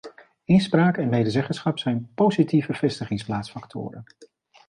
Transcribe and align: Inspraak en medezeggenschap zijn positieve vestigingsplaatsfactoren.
Inspraak 0.45 0.97
en 0.97 1.09
medezeggenschap 1.09 1.79
zijn 1.79 2.09
positieve 2.15 2.73
vestigingsplaatsfactoren. 2.73 4.03